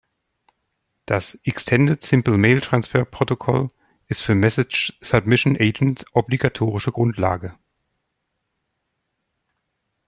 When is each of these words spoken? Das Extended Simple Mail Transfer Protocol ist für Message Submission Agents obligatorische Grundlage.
Das 1.05 1.35
Extended 1.43 2.01
Simple 2.01 2.35
Mail 2.35 2.59
Transfer 2.59 3.05
Protocol 3.05 3.69
ist 4.07 4.21
für 4.23 4.33
Message 4.33 4.97
Submission 4.99 5.55
Agents 5.59 6.05
obligatorische 6.13 6.91
Grundlage. 6.91 7.55